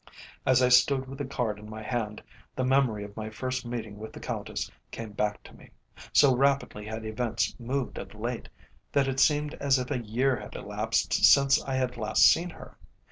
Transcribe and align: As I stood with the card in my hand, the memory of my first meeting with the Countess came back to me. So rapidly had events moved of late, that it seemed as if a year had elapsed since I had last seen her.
As 0.47 0.63
I 0.63 0.69
stood 0.69 1.07
with 1.07 1.19
the 1.19 1.25
card 1.25 1.59
in 1.59 1.69
my 1.69 1.83
hand, 1.83 2.23
the 2.55 2.63
memory 2.63 3.03
of 3.03 3.15
my 3.15 3.29
first 3.29 3.67
meeting 3.67 3.99
with 3.99 4.13
the 4.13 4.19
Countess 4.19 4.71
came 4.89 5.11
back 5.11 5.43
to 5.43 5.53
me. 5.55 5.69
So 6.11 6.35
rapidly 6.35 6.87
had 6.87 7.05
events 7.05 7.53
moved 7.59 7.99
of 7.99 8.15
late, 8.15 8.49
that 8.93 9.07
it 9.07 9.19
seemed 9.19 9.53
as 9.59 9.77
if 9.77 9.91
a 9.91 10.03
year 10.03 10.37
had 10.37 10.55
elapsed 10.55 11.13
since 11.23 11.61
I 11.65 11.75
had 11.75 11.97
last 11.97 12.23
seen 12.23 12.49
her. 12.49 12.79